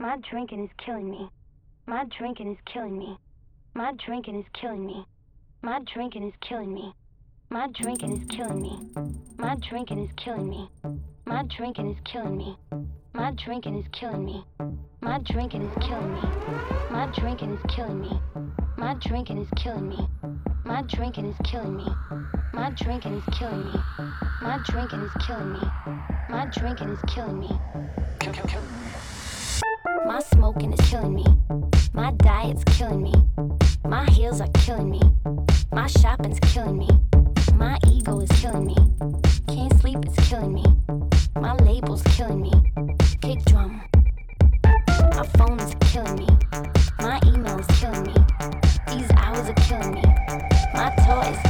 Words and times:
My 0.00 0.16
drinking 0.30 0.62
is 0.62 0.70
killing 0.78 1.10
me. 1.10 1.28
My 1.86 2.04
drinking 2.16 2.52
is 2.52 2.58
killing 2.72 2.96
me. 2.96 3.18
My 3.74 3.92
drinking 4.06 4.38
is 4.38 4.46
killing 4.52 4.86
me. 4.86 5.04
My 5.60 5.80
drinking 5.92 6.28
is 6.28 6.34
killing 6.40 6.72
me. 6.72 6.92
My 7.50 7.66
drinking 7.74 8.12
is 8.12 8.24
killing 8.28 8.62
me. 8.62 8.78
My 9.38 9.56
drinking 9.68 9.98
is 9.98 10.10
killing 10.16 10.48
me. 10.48 10.68
My 11.26 11.42
drinking 11.48 11.90
is 11.90 11.96
killing 12.04 12.36
me. 12.38 12.56
My 13.12 13.32
drinking 13.32 13.74
is 13.74 13.86
killing 13.92 14.24
me. 14.24 14.44
My 15.00 15.18
drinking 15.18 15.62
is 15.62 15.72
killing 15.82 16.14
me. 16.14 16.22
My 16.92 17.08
drinking 17.10 17.52
is 17.52 17.58
killing 17.68 17.98
me. 17.98 18.20
My 18.76 18.94
drinking 19.00 19.38
is 19.38 19.48
killing 19.56 19.88
me. 19.88 19.98
My 20.64 20.82
drinking 20.86 21.26
is 21.26 21.36
killing 21.42 21.76
me. 21.76 21.88
My 22.52 22.70
drinking 22.70 23.14
is 23.14 23.24
killing 23.36 23.64
me. 23.64 23.72
My 24.42 24.58
drinking 24.64 25.00
is 25.00 25.12
killing 25.26 25.52
me. 25.54 25.60
My 26.28 26.46
drinking 26.52 26.88
is 26.90 27.00
killing 27.08 27.40
me. 27.40 27.50
Kill, 28.20 28.32
kill, 28.32 28.46
kill. 28.46 28.62
My 30.08 30.20
smoking 30.20 30.72
is 30.72 30.88
killing 30.88 31.14
me. 31.14 31.26
My 31.92 32.12
diet's 32.12 32.64
killing 32.64 33.02
me. 33.02 33.12
My 33.84 34.06
heels 34.06 34.40
are 34.40 34.48
killing 34.54 34.88
me. 34.90 35.02
My 35.70 35.86
shopping's 35.86 36.40
killing 36.40 36.78
me. 36.78 36.88
My 37.56 37.76
ego 37.92 38.18
is 38.20 38.30
killing 38.40 38.64
me. 38.64 38.76
Can't 39.48 39.78
sleep, 39.82 39.98
it's 40.06 40.30
killing 40.30 40.54
me. 40.54 40.64
My 41.34 41.52
label's 41.56 42.02
killing 42.04 42.40
me. 42.40 42.52
Kick 43.20 43.44
drum. 43.44 43.82
My 45.14 45.26
phone 45.36 45.60
is 45.60 45.74
killing 45.92 46.16
me. 46.16 46.28
My 47.00 47.20
email 47.26 47.58
is 47.58 47.66
killing 47.78 48.04
me. 48.04 48.14
These 48.88 49.10
hours 49.14 49.50
are 49.50 49.60
killing 49.68 49.92
me. 49.92 50.02
My 50.72 50.88
toys 51.04 51.47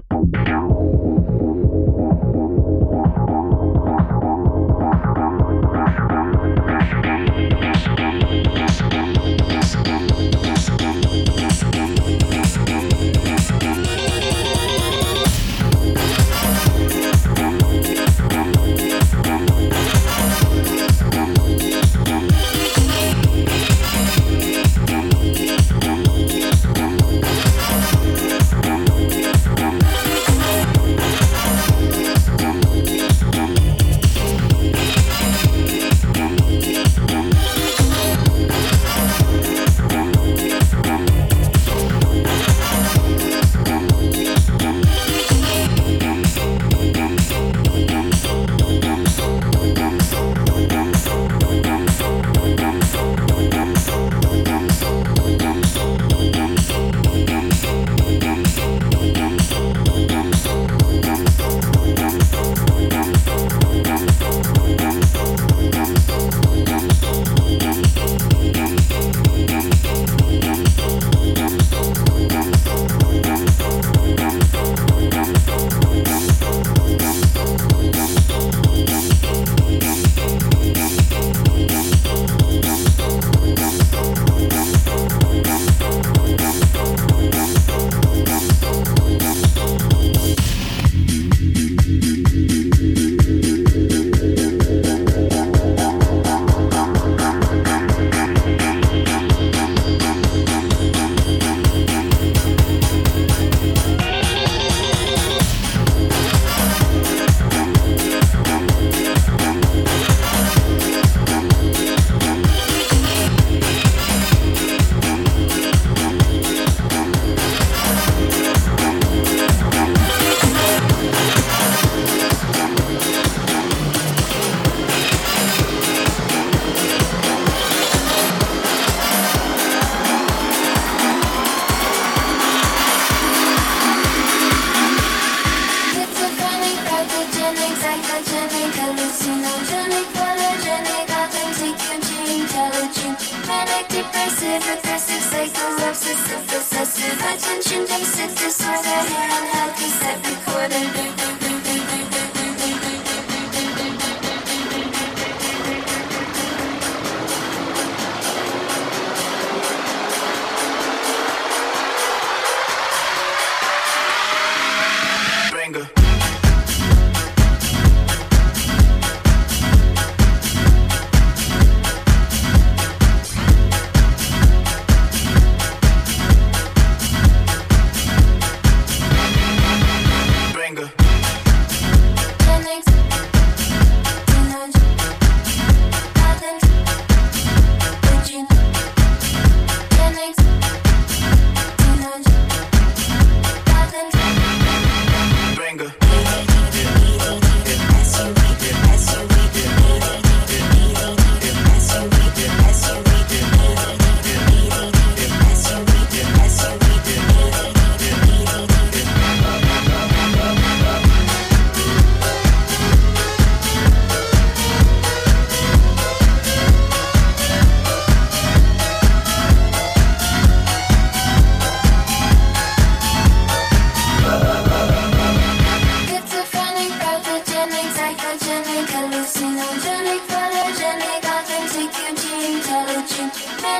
down. 0.00 0.77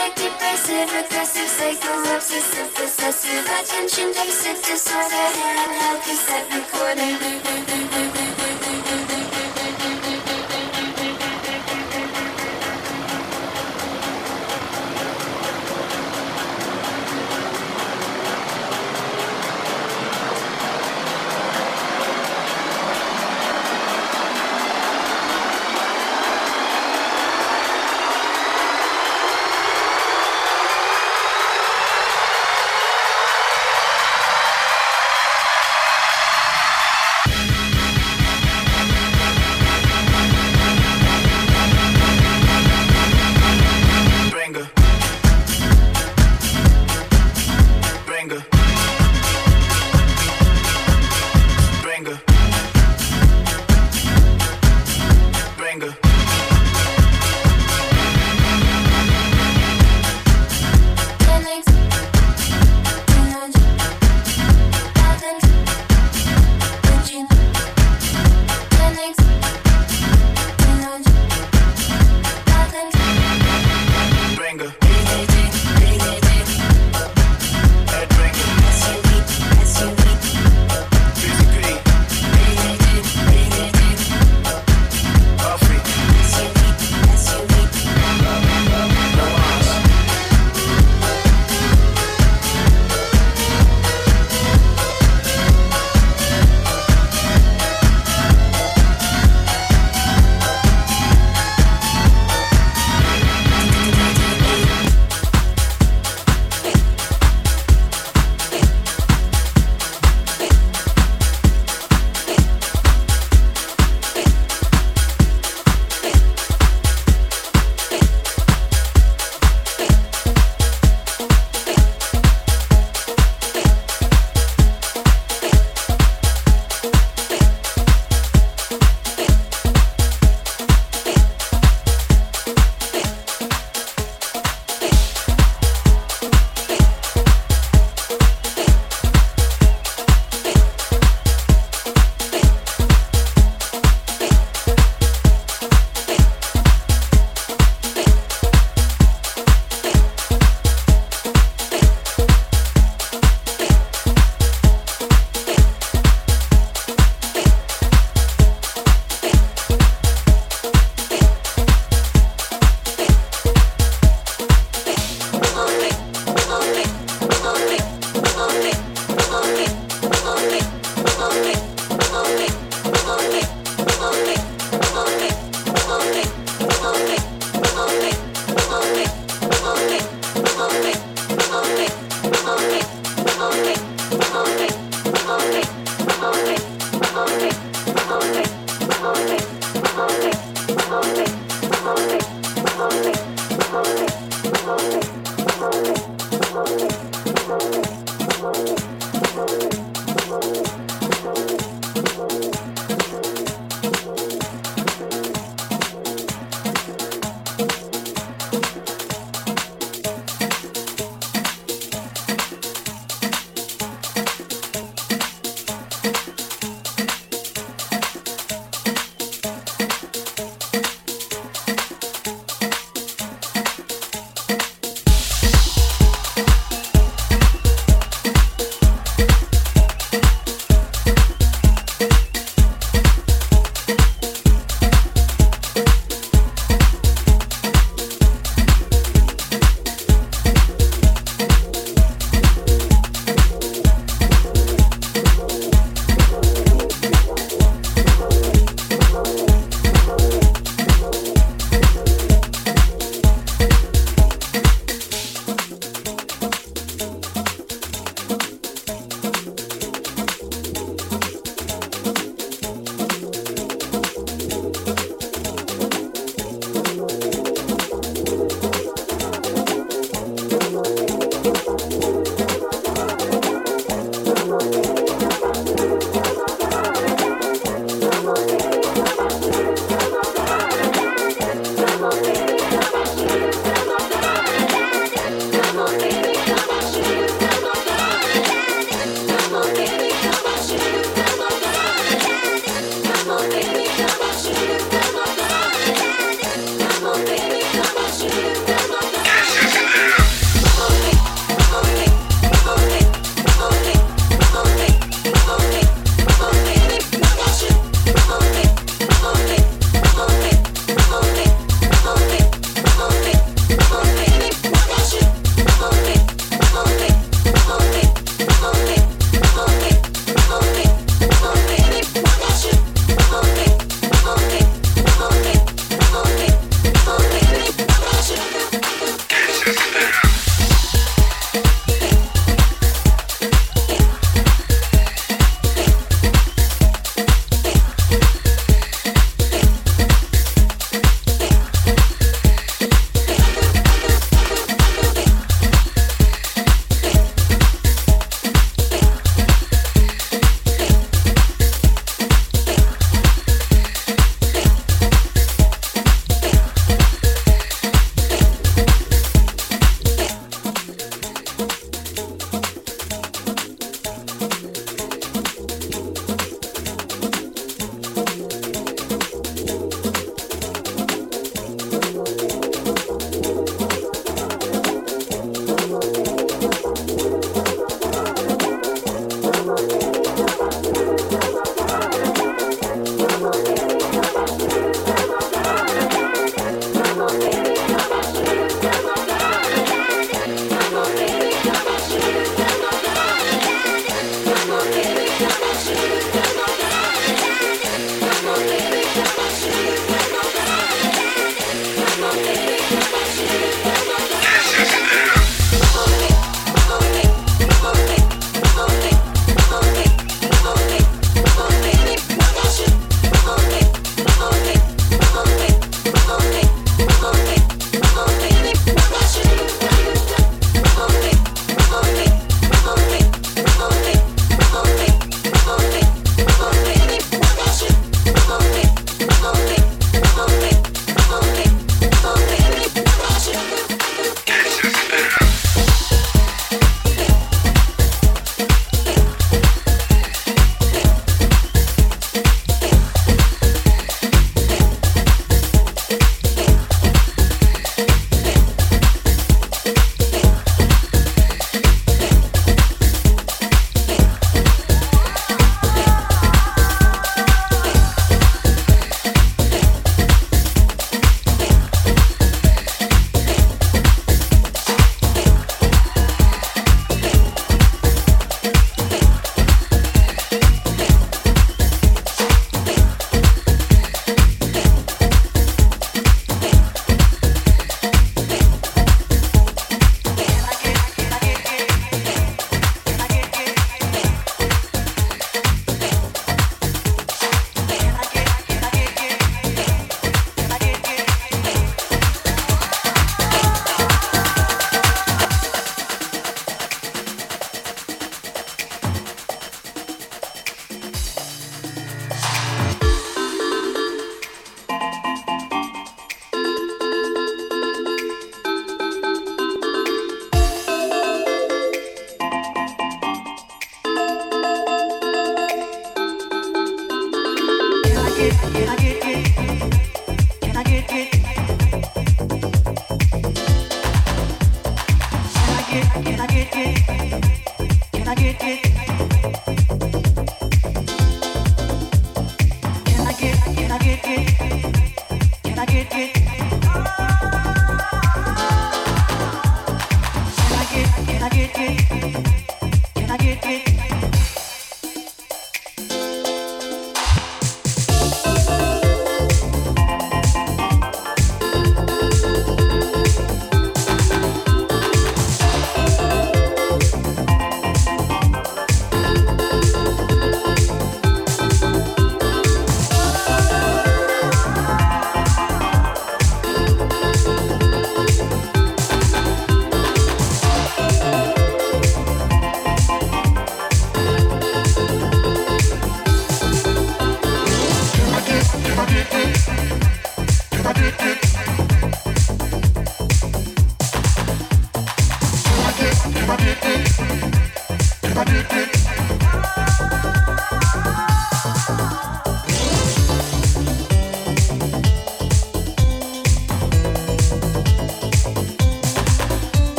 Selective, 0.00 0.32
passive, 0.38 0.88
aggressive, 0.88 1.46
psycho, 1.46 1.92
obsessive, 2.16 2.74
possessive, 2.74 3.44
attention, 3.44 4.12
deficit 4.14 4.56
disorder, 4.64 5.28
handheld 5.36 6.00
cassette 6.00 6.48
recorder. 6.54 7.10